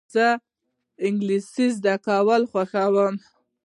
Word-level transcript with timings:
زه 0.13 0.25
انګلېسي 1.05 1.65
زده 1.77 1.95
کول 2.07 2.41
خوښوم. 2.51 3.15